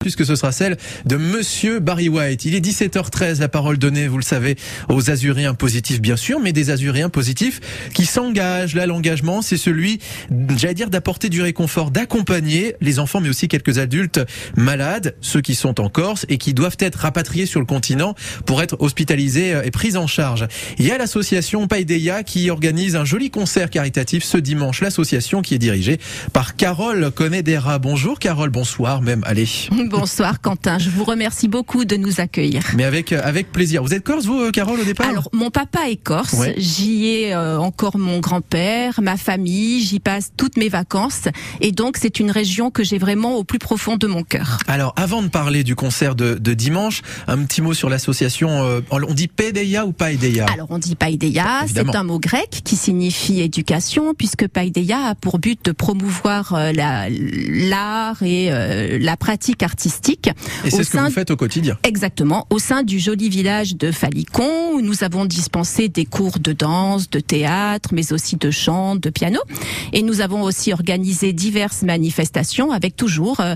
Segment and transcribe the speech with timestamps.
[0.00, 2.46] puisque ce sera celle de Monsieur Barry White.
[2.46, 4.56] Il est 17h13, la parole donnée, vous le savez,
[4.88, 7.60] aux Azuriens positifs bien sûr, mais des Azuriens positifs
[7.92, 8.74] qui s'engagent.
[8.74, 10.00] Là, l'engagement, c'est celui,
[10.56, 14.20] j'allais dire, d'apporter du réconfort, d'accompagner les enfants, mais aussi quelques adultes
[14.56, 18.14] malades, ceux qui sont en Corse et qui doivent être rapatriés sur le continent
[18.46, 20.48] pour être hospitalisés et pris en charge.
[20.78, 24.80] Il y a l'association Paideia qui organise un joli concert caritatif ce dimanche.
[24.80, 26.00] L'association qui est dirigée
[26.32, 27.78] par Carole Conedera.
[27.78, 29.46] Bonjour Carole, bonsoir même, allez.
[29.90, 32.62] Bonsoir Quentin, je vous remercie beaucoup de nous accueillir.
[32.76, 33.82] Mais avec euh, avec plaisir.
[33.82, 37.34] Vous êtes corse vous euh, Carole au départ Alors mon papa est corse, j'y ai
[37.34, 41.24] euh, encore mon grand-père, ma famille, j'y passe toutes mes vacances.
[41.60, 44.58] Et donc c'est une région que j'ai vraiment au plus profond de mon cœur.
[44.68, 49.14] Alors avant de parler du concert de, de dimanche, un petit mot sur l'association on
[49.14, 50.46] dit Paideia ou Paideia?
[50.52, 55.40] Alors on dit Paideia, c'est un mot grec qui signifie éducation puisque Paideia a pour
[55.40, 58.50] but de promouvoir l'art et
[59.00, 59.79] la pratique artistique
[60.64, 61.78] et c'est ce que vous faites au quotidien.
[61.84, 62.46] Exactement.
[62.50, 67.10] Au sein du joli village de Falicon, où nous avons dispensé des cours de danse,
[67.10, 69.40] de théâtre, mais aussi de chant, de piano.
[69.92, 73.54] Et nous avons aussi organisé diverses manifestations avec toujours euh,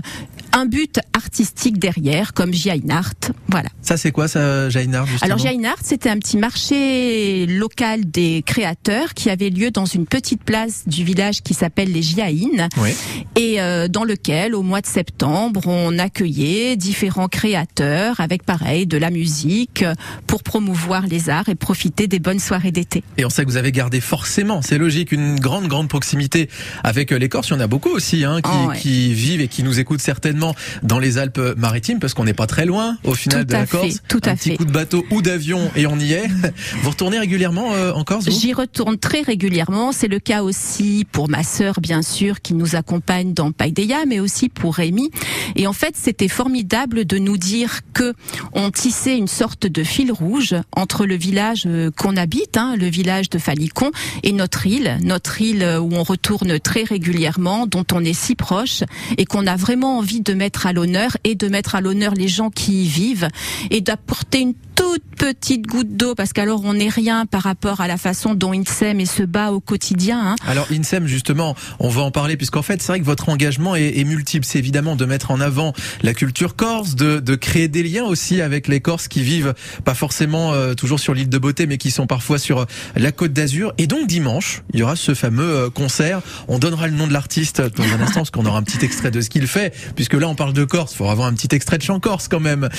[0.55, 2.51] un but artistique derrière, comme
[2.89, 3.13] Art.
[3.49, 3.67] Voilà.
[3.81, 9.29] Ça, c'est quoi, ça, Art Alors, Art, c'était un petit marché local des créateurs qui
[9.29, 12.69] avait lieu dans une petite place du village qui s'appelle les Giaïnes.
[12.77, 12.91] Oui.
[13.35, 18.97] Et euh, dans lequel, au mois de septembre, on accueillait différents créateurs avec, pareil, de
[18.97, 19.83] la musique
[20.25, 23.03] pour promouvoir les arts et profiter des bonnes soirées d'été.
[23.17, 26.49] Et on sait que vous avez gardé forcément, c'est logique, une grande, grande proximité
[26.85, 27.49] avec les Corses.
[27.49, 30.01] Il y en a beaucoup aussi hein, qui, oh, qui vivent et qui nous écoutent
[30.01, 30.44] certainement
[30.83, 34.01] dans les Alpes-Maritimes parce qu'on n'est pas très loin au final de la Corse.
[34.07, 34.51] tout à un fait.
[34.51, 36.27] petit coup de bateau ou d'avion et on y est.
[36.81, 39.91] vous retournez régulièrement euh, en Corse J'y retourne très régulièrement.
[39.91, 44.19] C'est le cas aussi pour ma sœur, bien sûr, qui nous accompagne dans Paideia, mais
[44.19, 45.11] aussi pour Rémi.
[45.55, 48.13] Et en fait, c'était formidable de nous dire que
[48.53, 52.87] on tissait une sorte de fil rouge entre le village euh, qu'on habite, hein, le
[52.87, 53.91] village de Falicon,
[54.23, 58.83] et notre île, notre île où on retourne très régulièrement, dont on est si proche,
[59.17, 62.27] et qu'on a vraiment envie de mettre à l'honneur et de mettre à l'honneur les
[62.27, 63.27] gens qui y vivent
[63.71, 67.87] et d'apporter une toute petite goutte d'eau parce qu'alors on n'est rien par rapport à
[67.87, 70.19] la façon dont INSEM et se bat au quotidien.
[70.19, 70.35] Hein.
[70.45, 73.97] Alors INSEM justement, on va en parler puisqu'en fait c'est vrai que votre engagement est,
[73.97, 74.45] est multiple.
[74.45, 78.41] C'est évidemment de mettre en avant la culture corse, de, de, créer des liens aussi
[78.41, 79.53] avec les Corses qui vivent
[79.83, 82.65] pas forcément euh, toujours sur l'île de Beauté mais qui sont parfois sur euh,
[82.95, 83.73] la côte d'Azur.
[83.77, 86.21] Et donc dimanche, il y aura ce fameux euh, concert.
[86.47, 89.11] On donnera le nom de l'artiste dans un instant parce qu'on aura un petit extrait
[89.11, 91.53] de ce qu'il fait puisque là on parle de Corse, il faut avoir un petit
[91.55, 92.69] extrait de chant corse quand même.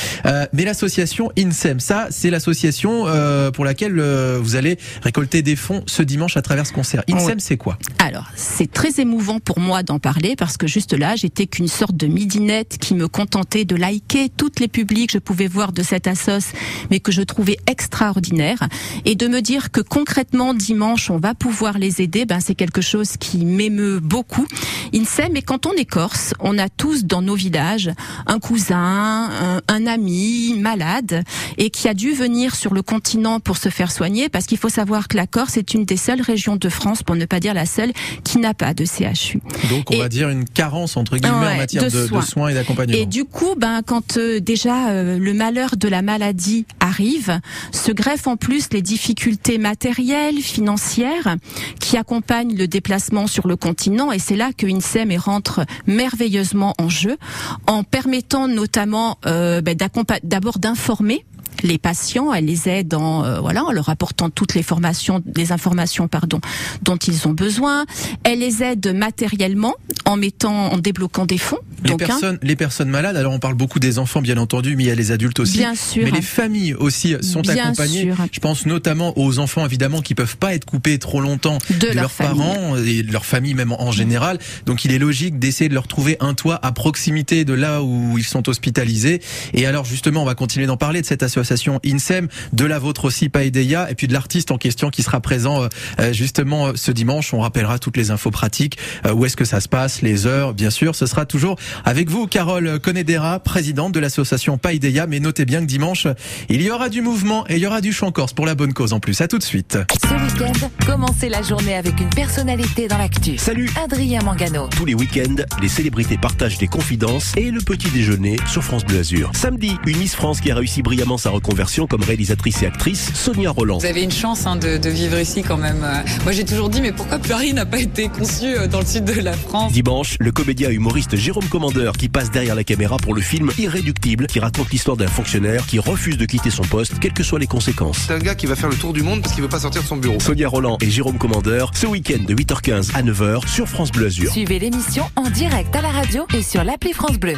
[0.52, 5.84] mais l'association INSEM, ça, c'est l'association euh, pour laquelle euh, vous allez récolter des fonds
[5.86, 7.04] ce dimanche à travers ce concert.
[7.08, 7.78] INSEM, c'est quoi?
[8.00, 11.96] Alors, c'est très émouvant pour moi d'en parler parce que juste là, j'étais qu'une sorte
[11.96, 15.84] de midinette qui me contentait de liker toutes les publics que je pouvais voir de
[15.84, 16.48] cette assoce,
[16.90, 18.66] mais que je trouvais extraordinaire.
[19.04, 22.80] Et de me dire que concrètement, dimanche, on va pouvoir les aider, ben, c'est quelque
[22.80, 24.48] chose qui m'émeut beaucoup.
[24.92, 27.92] INSEM, mais quand on est corse, on a tous dans nos villages
[28.26, 31.22] un cousin, un, un ami malade
[31.58, 34.70] et qui a dû venir sur le continent pour se faire soigner parce qu'il faut
[34.70, 37.52] savoir que la Corse est une des seules régions de France, pour ne pas dire
[37.52, 37.92] la seule,
[38.24, 39.42] qui n'a pas de CHU.
[39.68, 42.20] Donc on va dire une carence entre guillemets en matière de, soins.
[42.20, 42.48] de soins.
[42.48, 42.96] et d'accompagnement.
[42.96, 47.40] Et du coup, ben quand euh, déjà euh, le malheur de la maladie arrive,
[47.72, 51.36] se greffent en plus les difficultés matérielles, financières
[51.78, 56.88] qui accompagnent le déplacement sur le continent et c'est là que INSEM rentre merveilleusement en
[56.88, 57.18] jeu
[57.66, 59.76] en permettant notamment euh, ben,
[60.22, 61.22] d'abord d'informer
[61.62, 65.52] les patients, elle les aide en euh, voilà en leur apportant toutes les formations, les
[65.52, 66.40] informations pardon
[66.82, 67.86] dont ils ont besoin.
[68.24, 69.74] Elle les aide matériellement
[70.04, 71.58] en mettant, en débloquant des fonds.
[71.84, 71.96] Les hein.
[71.96, 73.16] personnes, les personnes malades.
[73.16, 75.58] Alors on parle beaucoup des enfants bien entendu, mais il y a les adultes aussi.
[75.58, 76.04] Bien sûr.
[76.04, 78.02] Mais les familles aussi sont bien accompagnées.
[78.02, 78.16] Sûr.
[78.32, 82.10] Je pense notamment aux enfants évidemment qui peuvent pas être coupés trop longtemps de, leurs
[82.10, 84.38] parents et de leur famille même en général.
[84.66, 88.18] Donc il est logique d'essayer de leur trouver un toit à proximité de là où
[88.18, 89.20] ils sont hospitalisés.
[89.54, 92.80] Et alors justement, on va continuer d'en parler de cette association association INSEM, de la
[92.80, 95.68] vôtre aussi Paedeia, et puis de l'artiste en question qui sera présent euh,
[96.00, 97.32] euh, justement euh, ce dimanche.
[97.32, 98.78] On rappellera toutes les infos pratiques,
[99.12, 100.96] où est-ce que ça se passe, les heures, bien sûr.
[100.96, 105.06] Ce sera toujours avec vous, Carole Conedera, présidente de l'association Paedeia.
[105.06, 106.08] Mais notez bien que dimanche,
[106.48, 108.72] il y aura du mouvement et il y aura du chant corse pour la bonne
[108.72, 109.20] cause en plus.
[109.20, 109.78] À tout de suite.
[110.02, 113.38] Ce week-end, commencez la journée avec une personnalité dans l'actu.
[113.38, 114.68] Salut Adrien Mangano.
[114.68, 118.98] Tous les week-ends, les célébrités partagent des confidences et le petit déjeuner sur France Bleu
[118.98, 119.30] Azur.
[119.34, 123.50] Samedi, une Miss France qui a réussi brillamment sa reconversion comme réalisatrice et actrice, Sonia
[123.50, 123.78] Roland.
[123.78, 125.84] Vous avez une chance hein, de, de, vivre ici quand même.
[126.24, 129.04] Moi j'ai toujours dit mais pourquoi Pleury n'a pas été conçu euh, dans le sud
[129.04, 129.72] de la France?
[129.72, 134.26] Dimanche, le comédien humoriste Jérôme Commandeur qui passe derrière la caméra pour le film Irréductible
[134.26, 137.46] qui raconte l'histoire d'un fonctionnaire qui refuse de quitter son poste quelles que soient les
[137.46, 137.98] conséquences.
[138.06, 139.82] C'est un gars qui va faire le tour du monde parce qu'il veut pas sortir
[139.82, 140.18] de son bureau.
[140.20, 144.32] Sonia Roland et Jérôme Commandeur ce week-end de 8h15 à 9h sur France Bleu Azur.
[144.32, 147.34] Suivez l'émission en direct à la radio et sur l'appli France Bleu.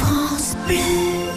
[0.00, 1.27] France Bleu.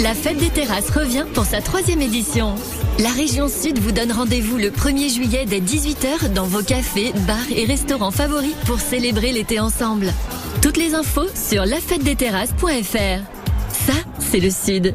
[0.00, 2.54] La fête des terrasses revient pour sa troisième édition.
[3.00, 7.50] La région Sud vous donne rendez-vous le 1er juillet dès 18h dans vos cafés, bars
[7.54, 10.12] et restaurants favoris pour célébrer l'été ensemble.
[10.62, 13.22] Toutes les infos sur lafêtedesteterrasses.fr.
[13.72, 14.94] Ça, c'est le Sud.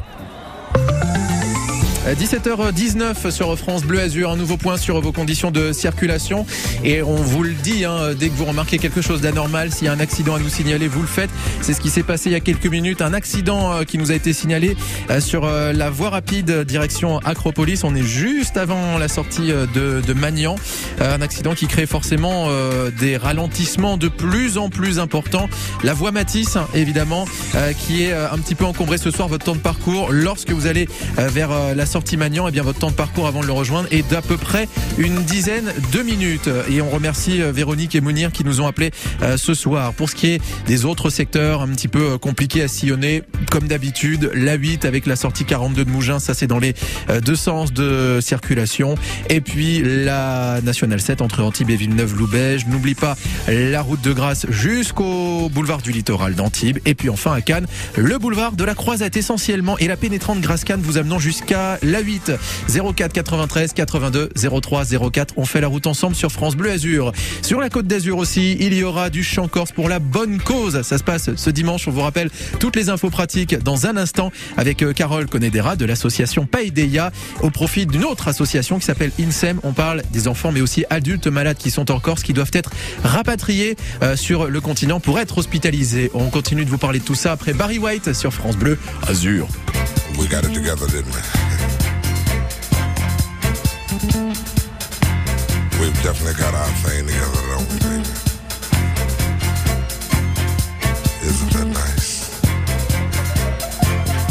[2.12, 6.44] 17h19 sur France Bleu Azur, un nouveau point sur vos conditions de circulation.
[6.84, 9.88] Et on vous le dit, hein, dès que vous remarquez quelque chose d'anormal, s'il y
[9.88, 11.30] a un accident à nous signaler, vous le faites.
[11.62, 13.00] C'est ce qui s'est passé il y a quelques minutes.
[13.00, 14.76] Un accident euh, qui nous a été signalé
[15.08, 17.84] euh, sur euh, la voie rapide direction Acropolis.
[17.84, 20.56] On est juste avant la sortie de, de Magnan.
[21.00, 22.48] Un accident qui crée forcément
[23.00, 25.48] des ralentissements de plus en plus importants.
[25.82, 27.24] La voie Matisse, évidemment,
[27.78, 29.28] qui est un petit peu encombrée ce soir.
[29.28, 32.80] Votre temps de parcours, lorsque vous allez vers la sortie Magnan, et eh bien votre
[32.80, 34.68] temps de parcours avant de le rejoindre est d'à peu près
[34.98, 36.50] une dizaine de minutes.
[36.68, 38.90] Et on remercie Véronique et Mounir qui nous ont appelés
[39.36, 39.92] ce soir.
[39.92, 44.32] Pour ce qui est des autres secteurs un petit peu compliqués à sillonner, comme d'habitude,
[44.34, 46.74] la 8 avec la sortie 42 de Mougins, ça c'est dans les
[47.22, 48.96] deux sens de circulation.
[49.30, 52.66] Et puis la nationale 7 entre Antibes et Villeneuve-Loubège.
[52.66, 56.78] N'oublie pas la route de Grasse jusqu'au boulevard du littoral d'Antibes.
[56.86, 60.82] Et puis enfin à Cannes, le boulevard de la Croisette essentiellement et la pénétrante Grasse-Cannes
[60.82, 62.32] vous amenant jusqu'à la 8
[62.94, 65.34] 04 93 82 03 04.
[65.36, 67.12] On fait la route ensemble sur France Bleu Azur.
[67.42, 70.82] Sur la côte d'Azur aussi, il y aura du chant corse pour la bonne cause.
[70.82, 71.86] Ça se passe ce dimanche.
[71.88, 76.46] On vous rappelle toutes les infos pratiques dans un instant avec Carole Conedera de l'association
[76.46, 79.60] Paideia au profit d'une autre association qui s'appelle INSEM.
[79.62, 82.70] On parle des enfants mais aussi adultes malades qui sont en Corse qui doivent être
[83.02, 83.76] rapatriés
[84.16, 86.10] sur le continent pour être hospitalisés.
[86.14, 89.48] On continue de vous parler de tout ça après Barry White sur France Bleu Azur.
[90.18, 90.86] We got it together?
[93.94, 94.02] We've
[96.02, 98.02] definitely got our thing together, don't we, baby?
[101.22, 102.42] Isn't that nice?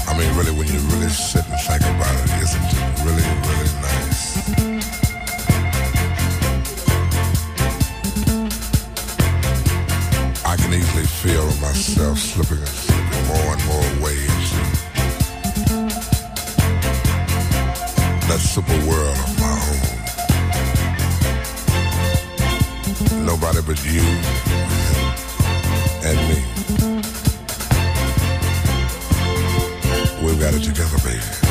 [0.05, 2.75] I mean, really, when you really sit and think about it, isn't it
[3.05, 4.35] really, really nice?
[10.45, 14.51] I can easily feel myself slipping, slipping more and more waves.
[18.27, 19.17] That super world
[23.25, 24.01] Nobody but you
[26.03, 26.43] and me.
[30.21, 31.42] We've got it together, baby.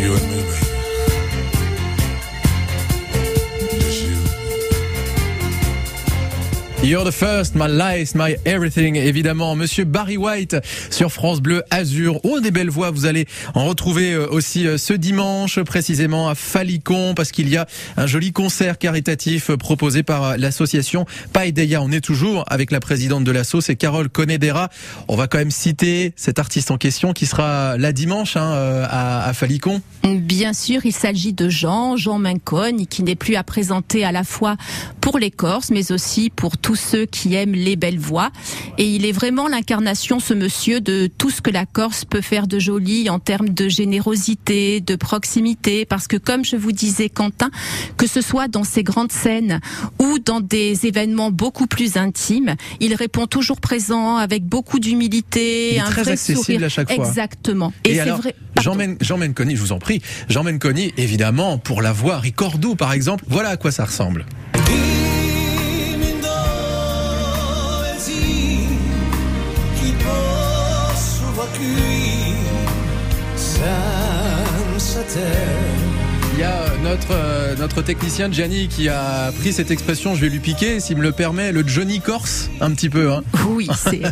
[0.00, 0.69] you and me, baby.
[6.90, 8.96] You're the first, my life, my everything.
[8.96, 10.56] Évidemment, Monsieur Barry White
[10.90, 12.18] sur France Bleu Azur.
[12.24, 12.90] Oh, des belles voix.
[12.90, 17.56] Vous allez en retrouver euh, aussi euh, ce dimanche, précisément à Falicon, parce qu'il y
[17.56, 21.80] a un joli concert caritatif euh, proposé par l'association Paedeya.
[21.80, 24.68] On est toujours avec la présidente de l'asso, c'est Carole Conedera.
[25.06, 28.50] On va quand même citer cet artiste en question qui sera là dimanche hein,
[28.90, 29.80] à, à Falicon.
[30.02, 34.24] Bien sûr, il s'agit de Jean, Jean Mincogne, qui n'est plus à présenter à la
[34.24, 34.56] fois
[35.00, 38.30] pour les Corses, mais aussi pour tous ceux qui aiment les belles voix.
[38.78, 42.46] Et il est vraiment l'incarnation, ce monsieur, de tout ce que la Corse peut faire
[42.46, 47.50] de joli en termes de générosité, de proximité, parce que comme je vous disais, Quentin,
[47.96, 49.60] que ce soit dans ces grandes scènes
[49.98, 55.84] ou dans des événements beaucoup plus intimes, il répond toujours présent avec beaucoup d'humilité, un
[55.84, 56.64] très vrai accessible sourire.
[56.64, 57.06] à chaque fois.
[57.06, 57.72] Exactement.
[57.84, 58.34] Et, c'est alors, vrai.
[58.60, 60.02] Jean Menconi, je vous en prie.
[60.28, 63.24] Jean Menconi, évidemment, pour la voix, Ricordo, par exemple.
[63.28, 64.24] Voilà à quoi ça ressemble.
[74.80, 75.99] s'attend
[76.34, 80.28] Il y a notre, euh, notre technicien Gianni qui a pris cette expression, je vais
[80.30, 83.12] lui piquer, s'il me le permet, le Johnny Corse, un petit peu.
[83.12, 83.22] Hein.
[83.50, 83.68] Oui,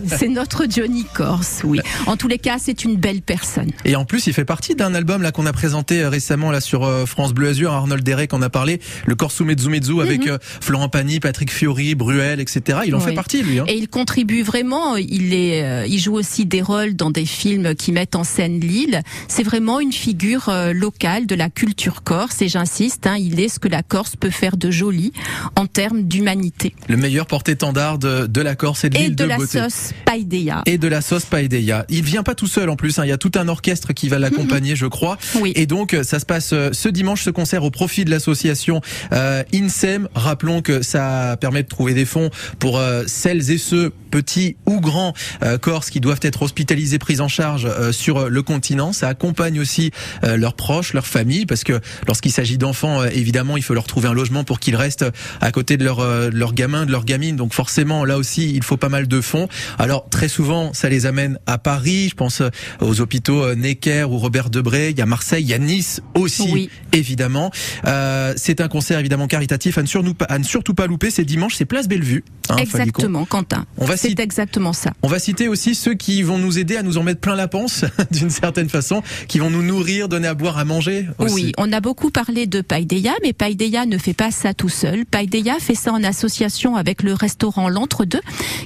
[0.06, 1.78] c'est notre Johnny Corse, oui.
[2.06, 3.70] En tous les cas, c'est une belle personne.
[3.86, 6.60] Et en plus, il fait partie d'un album là qu'on a présenté euh, récemment là
[6.60, 10.26] sur euh, France Bleu Azur, Arnold Derek en a parlé, le Corso Mezzo Mezzo avec
[10.26, 12.80] euh, Florent Pagny, Patrick Fiori, Bruel, etc.
[12.86, 13.04] Il en Oui.
[13.06, 13.58] fait partie lui.
[13.60, 13.64] Hein.
[13.68, 14.96] Et il contribue vraiment.
[14.96, 18.60] Il est, euh, il joue aussi des rôles dans des films qui mettent en scène
[18.60, 19.00] l'île.
[19.28, 22.40] C'est vraiment une figure euh, locale de la culture corse.
[22.40, 25.12] Et j'insiste, hein, il est ce que la Corse peut faire de joli
[25.56, 29.28] en termes d'humanité Le meilleur porte-étendard de, de la Corse et de l'île de, de,
[29.28, 29.60] la beauté.
[29.60, 30.62] sauce païdea.
[30.66, 31.84] Et de la sauce paella.
[31.88, 33.04] Il vient pas tout seul en plus, hein.
[33.04, 35.18] il y a tout un orchestre qui va l'accompagner, je crois.
[35.40, 35.52] Oui.
[35.54, 38.80] Et donc euh, ça se passe euh, ce dimanche, ce concert au profit de l'association
[39.12, 40.08] euh, INSEM.
[40.14, 44.80] Rappelons que ça permet de trouver des fonds pour euh, celles et ceux petits ou
[44.80, 45.12] grands
[45.42, 48.92] euh, Corses qui doivent être hospitalisés, pris en charge sur le continent.
[48.92, 49.90] Ça accompagne aussi
[50.22, 54.08] leurs proches, leurs familles, parce que lorsqu'il s'agit d'enfants, euh, évidemment, il faut leur trouver
[54.08, 55.04] un logement pour qu'ils restent
[55.40, 57.36] à côté de leurs euh, de leurs gamins, de leurs gamines.
[57.36, 59.48] Donc forcément, là aussi, il faut pas mal de fonds.
[59.78, 62.08] Alors très souvent, ça les amène à Paris.
[62.10, 62.48] Je pense euh,
[62.80, 64.90] aux hôpitaux Necker ou Robert Debré.
[64.90, 66.70] Il y a Marseille, il y a Nice aussi, Oui.
[66.92, 67.50] évidemment.
[67.86, 71.10] Euh, c'est un concert évidemment caritatif à ne, surtout pas, à ne surtout pas louper.
[71.10, 72.24] C'est dimanche, c'est Place Bellevue.
[72.50, 72.78] hein, Falicon.
[72.78, 73.66] Exactement, Quentin.
[73.78, 74.92] On va C'est citer- exactement ça.
[75.02, 77.48] On va citer aussi ceux qui vont nous aider à nous en mettre plein la
[77.48, 81.06] panse, d'une certaine façon, qui vont nous nourrir, donner à boire, à manger.
[81.18, 81.34] Aussi.
[81.34, 85.06] Oui, on a beaucoup parlé de Païdeya, mais Païdeya ne fait pas ça tout seul.
[85.06, 88.20] Païdeya fait ça en association avec le restaurant L'Entre-deux,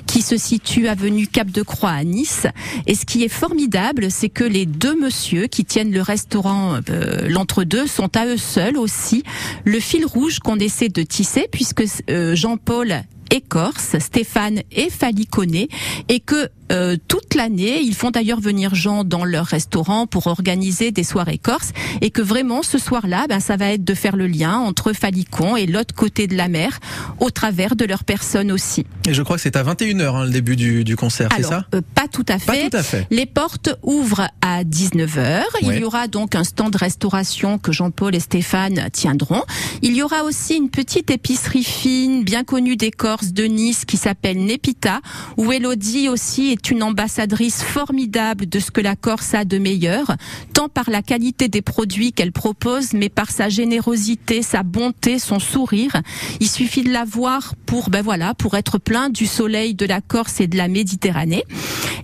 [0.09, 2.49] qui se situe avenue Cap de Croix à Nice.
[2.89, 7.29] Et ce qui est formidable, c'est que les deux messieurs qui tiennent le restaurant euh,
[7.29, 9.23] L'Entre-deux sont à eux seuls aussi
[9.65, 15.69] le fil rouge qu'on essaie de tisser, puisque euh, Jean-Paul est corse, Stéphane est faliconné,
[16.09, 20.91] et que euh, toute l'année, ils font d'ailleurs venir Jean dans leur restaurant pour organiser
[20.91, 24.27] des soirées corses, et que vraiment ce soir-là, ben, ça va être de faire le
[24.27, 26.79] lien entre Falicon et l'autre côté de la mer,
[27.21, 28.87] au travers de leur personne aussi.
[29.09, 31.67] Et je crois que c'est à 21h hein, le début du, du concert, c'est ça?
[31.75, 32.71] euh, pas tout à Pas fait.
[32.71, 33.07] tout à fait.
[33.11, 35.43] Les portes ouvrent à 19h.
[35.63, 35.77] Ouais.
[35.77, 39.43] Il y aura donc un stand de restauration que Jean-Paul et Stéphane tiendront.
[39.83, 43.97] Il y aura aussi une petite épicerie fine, bien connue des Corses de Nice, qui
[43.97, 45.01] s'appelle Nepita,
[45.37, 50.17] où Elodie aussi est une ambassadrice formidable de ce que la Corse a de meilleur,
[50.53, 55.39] tant par la qualité des produits qu'elle propose, mais par sa générosité, sa bonté, son
[55.39, 56.03] sourire.
[56.41, 60.01] Il suffit de la voir pour, ben voilà, pour être plein du soleil de la
[60.01, 61.45] Corse et de la Méditerranée.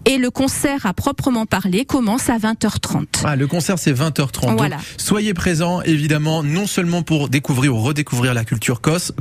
[0.05, 3.23] Et le concert à proprement parler commence à 20h30.
[3.25, 4.47] Ah, le concert c'est 20h30.
[4.49, 4.79] Donc, Voilà.
[4.97, 9.12] soyez présents évidemment, non seulement pour découvrir ou redécouvrir la culture corse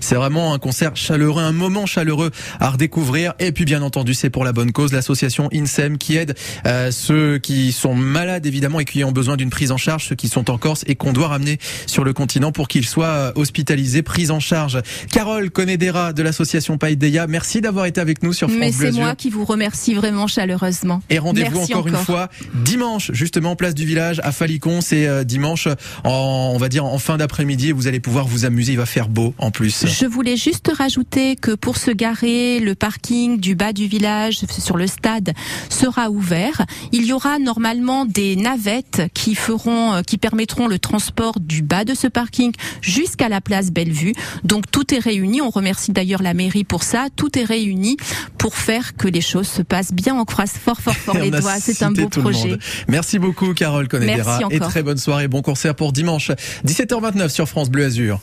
[0.00, 2.30] c'est vraiment un concert chaleureux, un moment chaleureux
[2.60, 3.34] à redécouvrir.
[3.38, 6.34] Et puis bien entendu, c'est pour la bonne cause, l'association INSEM qui aide
[6.66, 10.14] euh, ceux qui sont malades évidemment et qui ont besoin d'une prise en charge, ceux
[10.14, 13.32] qui sont en Corse et qu'on doit ramener sur le continent pour qu'ils soient euh,
[13.34, 14.80] hospitalisés, pris en charge.
[15.12, 18.98] Carole Conedera de l'association Païdeya, merci d'avoir été avec nous sur France Mais Bleu c'est
[18.98, 21.02] moi qui vous remercie vraiment chaleureusement.
[21.10, 24.80] Et rendez-vous encore, une fois dimanche, justement, place du village à Falicon.
[24.80, 25.68] C'est euh, dimanche,
[26.04, 27.72] en, on va dire en fin d'après-midi.
[27.72, 28.72] Vous allez pouvoir vous amuser.
[28.72, 29.84] Il va faire beau en plus.
[29.86, 34.76] Je voulais juste rajouter que pour se garer, le parking du bas du village sur
[34.76, 35.32] le stade
[35.68, 36.64] sera ouvert.
[36.92, 41.84] Il y aura normalement des navettes qui feront, euh, qui permettront le transport du bas
[41.84, 44.14] de ce parking jusqu'à la place Bellevue.
[44.44, 45.40] Donc tout est réuni.
[45.40, 47.06] On remercie d'ailleurs la mairie pour ça.
[47.14, 47.96] Tout est réuni
[48.38, 50.14] pour faire que les choses se passent bien.
[50.18, 51.60] On croise fort, fort, fort les doigts.
[51.60, 52.58] C'est un beau projet.
[52.88, 54.38] Merci beaucoup, Carole Conedera.
[54.38, 55.28] Merci Et très bonne soirée.
[55.28, 56.30] Bon concert pour dimanche,
[56.66, 58.20] 17h29 sur France Bleu Azur.